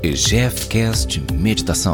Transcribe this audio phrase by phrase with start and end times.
[0.00, 1.92] EGFcast Meditação.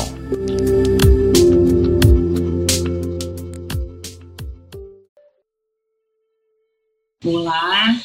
[7.25, 7.98] Olá,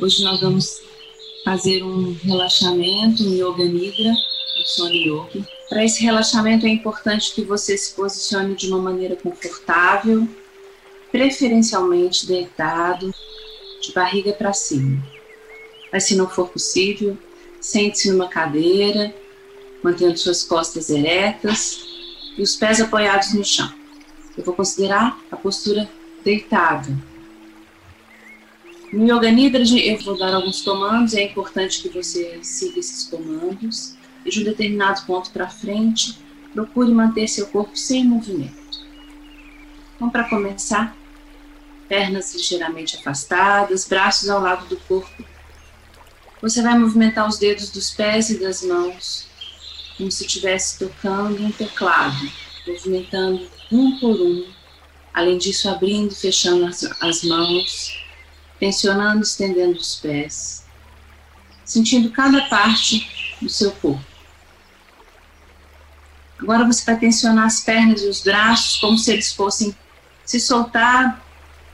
[0.00, 0.82] hoje nós vamos
[1.44, 5.48] fazer um relaxamento, um Yoga Nidra, um sono yoga.
[5.68, 10.26] Para esse relaxamento é importante que você se posicione de uma maneira confortável,
[11.12, 13.14] preferencialmente deitado,
[13.80, 15.00] de barriga para cima.
[15.92, 17.16] Mas se não for possível,
[17.60, 19.14] sente-se numa cadeira
[19.84, 21.84] mantendo suas costas eretas
[22.38, 23.70] e os pés apoiados no chão.
[24.36, 25.88] Eu vou considerar a postura
[26.24, 26.88] deitada.
[28.90, 33.94] No Yoga Nidra, eu vou dar alguns comandos é importante que você siga esses comandos.
[34.24, 36.18] E de um determinado ponto para frente,
[36.54, 38.54] procure manter seu corpo sem movimento.
[39.96, 40.96] Então, para começar,
[41.86, 45.24] pernas ligeiramente afastadas, braços ao lado do corpo.
[46.40, 49.33] Você vai movimentar os dedos dos pés e das mãos
[49.96, 52.30] como se estivesse tocando um teclado,
[52.66, 54.46] movimentando um por um.
[55.12, 57.96] Além disso, abrindo e fechando as, as mãos,
[58.58, 60.64] tensionando estendendo os pés,
[61.64, 64.04] sentindo cada parte do seu corpo.
[66.38, 69.74] Agora você vai tensionar as pernas e os braços como se eles fossem
[70.24, 71.24] se soltar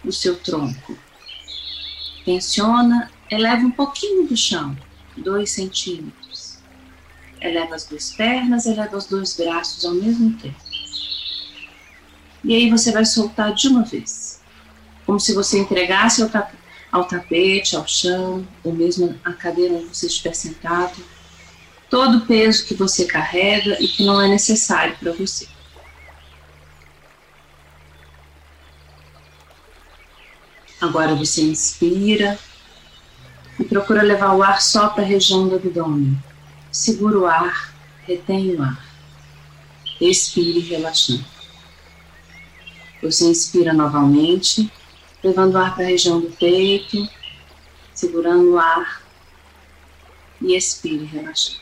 [0.05, 0.97] do seu tronco.
[2.25, 4.77] Tensiona, eleva um pouquinho do chão,
[5.17, 6.20] dois centímetros
[7.41, 10.61] eleva as duas pernas, eleva os dois braços ao mesmo tempo.
[12.45, 14.41] E aí você vai soltar de uma vez,
[15.05, 16.31] como se você entregasse ao,
[16.91, 20.97] ao tapete, ao chão, ou mesmo à cadeira onde você estiver sentado,
[21.89, 25.49] todo o peso que você carrega e que não é necessário para você.
[30.81, 32.39] Agora você inspira
[33.59, 36.19] e procura levar o ar só para a região do abdômen
[36.71, 37.75] segura o ar,
[38.07, 38.85] retém o ar.
[40.01, 41.25] Expire relaxando.
[43.03, 44.71] Você inspira novamente,
[45.23, 47.09] levando o ar para a região do peito,
[47.95, 49.03] segurando o ar
[50.41, 51.61] e expire relaxando.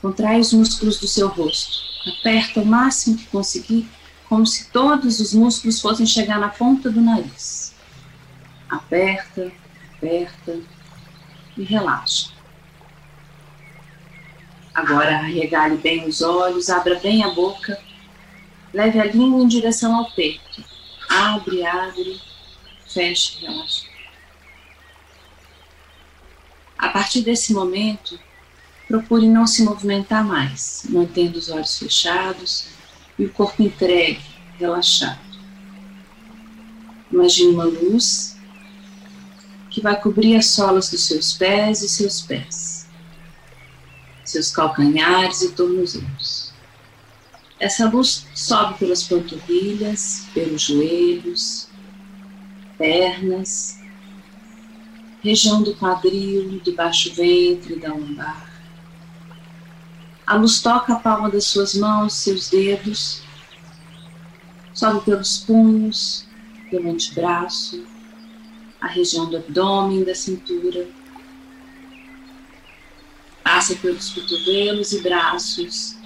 [0.00, 1.84] Contrai os músculos do seu rosto.
[2.08, 3.88] Aperta o máximo que conseguir,
[4.28, 7.74] como se todos os músculos fossem chegar na ponta do nariz.
[8.68, 9.50] Aperta,
[9.96, 10.60] aperta,
[11.56, 12.30] e relaxa.
[14.74, 17.80] Agora regale bem os olhos, abra bem a boca,
[18.74, 20.62] leve a língua em direção ao peito.
[21.08, 22.20] Abre, abre,
[22.86, 23.86] feche, relaxa.
[26.76, 28.20] A partir desse momento,
[28.86, 32.68] procure não se movimentar mais, mantendo os olhos fechados
[33.18, 34.20] e o corpo entregue,
[34.58, 35.18] relaxado.
[37.10, 38.35] Imagine uma luz
[39.76, 42.88] que vai cobrir as solas dos seus pés e seus pés,
[44.24, 46.54] seus calcanhares e tornozelos.
[47.60, 51.68] Essa luz sobe pelas panturrilhas, pelos joelhos,
[52.78, 53.78] pernas,
[55.22, 58.50] região do quadril, do baixo ventre, da lombar.
[60.26, 63.22] A luz toca a palma das suas mãos, seus dedos,
[64.72, 66.26] sobe pelos punhos,
[66.70, 67.84] pelo antebraço,
[68.80, 70.86] a região do abdômen, da cintura.
[73.42, 75.96] Passa pelos cotovelos e braços.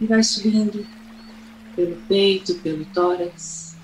[0.00, 0.86] E vai subindo
[1.76, 3.76] pelo peito, pelo tórax,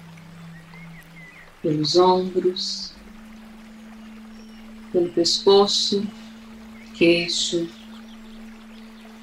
[1.63, 2.93] pelos ombros,
[4.93, 6.07] pelo pescoço,
[6.95, 7.69] queixo,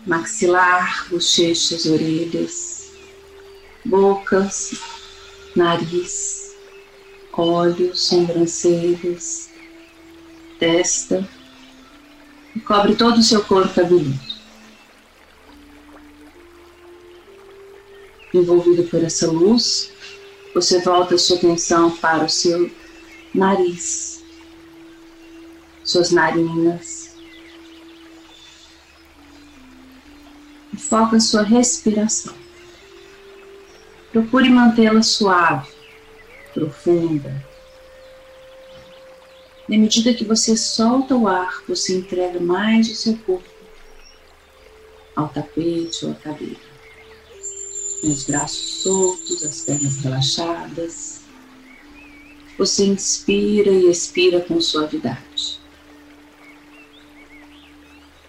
[0.06, 2.92] maxilar, bochechas, orelhas,
[3.86, 4.80] bocas,
[5.56, 6.43] nariz
[7.42, 9.50] olhos, sobrancelhas,
[10.60, 11.28] testa
[12.56, 14.34] e cobre todo o seu corpo cabeludo.
[18.34, 19.92] Envolvido por essa luz,
[20.54, 22.70] você volta a sua atenção para o seu
[23.34, 24.24] nariz,
[25.84, 27.14] suas narinas.
[30.72, 32.34] E foca sua respiração.
[34.12, 35.73] Procure mantê-la suave
[36.54, 37.44] profunda.
[39.68, 43.50] Na medida que você solta o ar, você entrega mais o seu corpo
[45.16, 46.74] ao tapete ou à cadeira.
[48.04, 51.22] Os braços soltos, as pernas relaxadas.
[52.58, 55.60] Você inspira e expira com suavidade.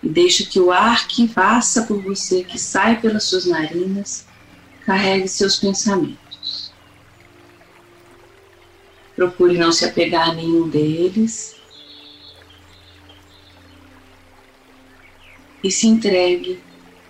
[0.02, 4.26] E deixa que o ar que passa por você, que sai pelas suas narinas,
[4.84, 6.23] carregue seus pensamentos.
[9.16, 11.56] Procure não se apegar a nenhum deles.
[15.62, 16.60] E se entregue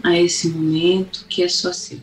[0.03, 2.01] a esse momento que é só seu.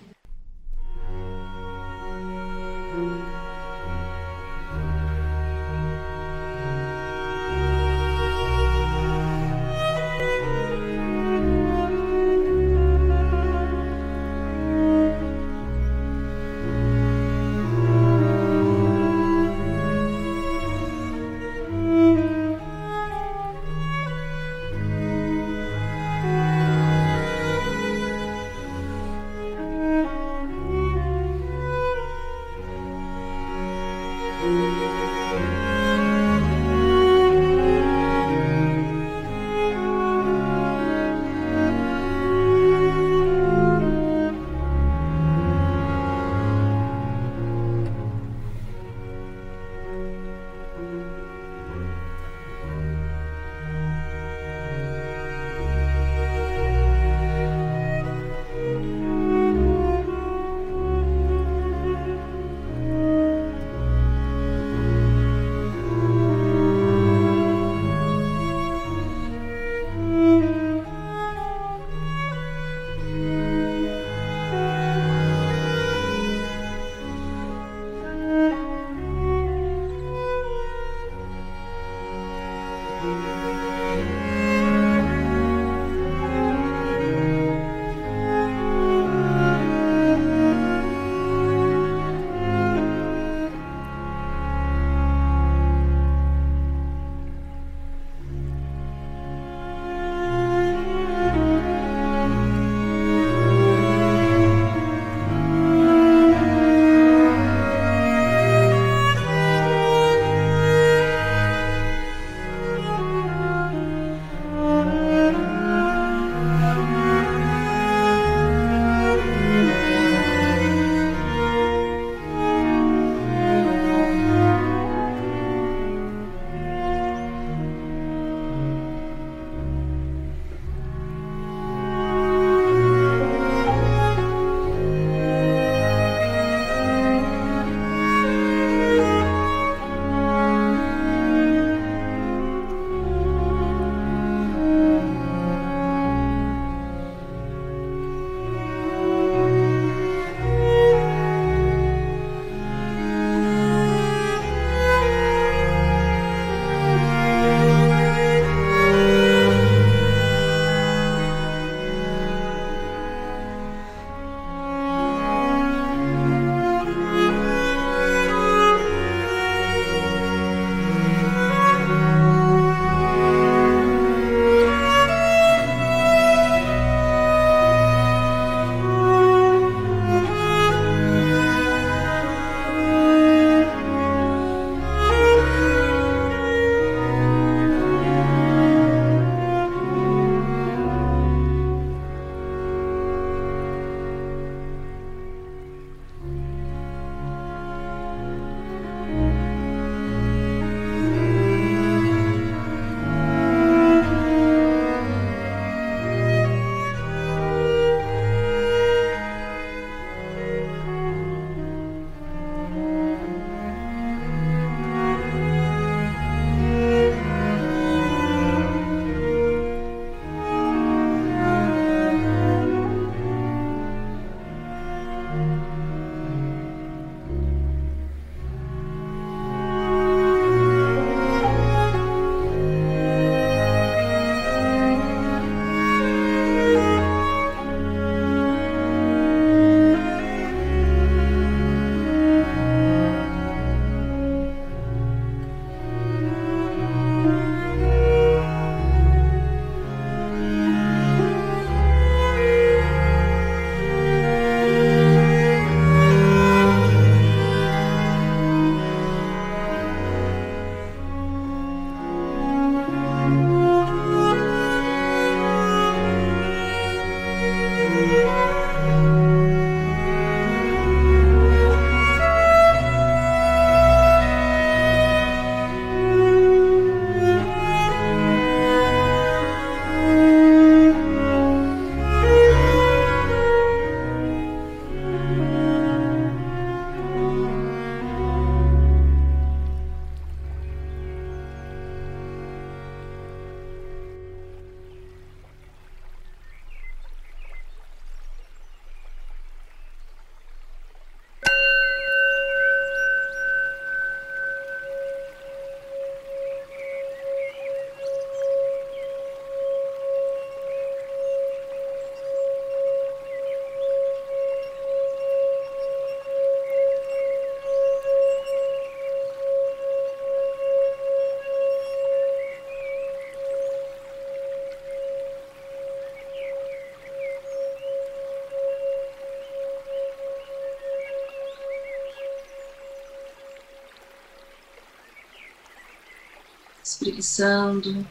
[336.92, 338.06] Espreguiçando,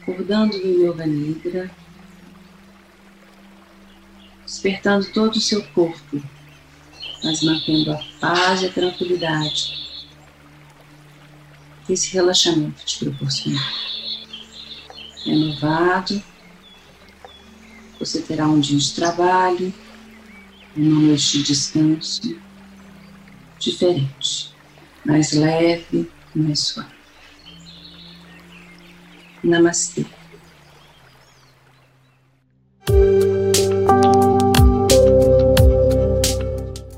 [0.00, 1.70] acordando do Yoga Nidra,
[4.44, 6.22] despertando todo o seu corpo,
[7.22, 9.80] mas mantendo a paz e a tranquilidade
[11.86, 13.60] que esse relaxamento te proporciona.
[15.24, 16.22] Renovado,
[17.98, 19.72] você terá um dia de trabalho,
[20.76, 22.36] uma noite de descanso
[23.58, 24.52] diferente,
[25.04, 27.01] mais leve mais suave.
[29.42, 30.04] Namastê.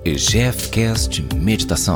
[0.04, 1.94] EGFcast Meditação